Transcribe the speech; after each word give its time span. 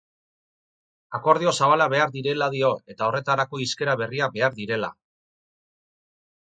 Akordio 1.17 1.53
zabalak 1.59 1.91
behar 1.95 2.15
direla 2.15 2.49
dio 2.57 2.73
eta 2.95 3.11
horretarako 3.11 3.63
hizkera 3.67 3.99
berriak 4.03 4.35
behar 4.41 4.61
direla. 4.63 4.95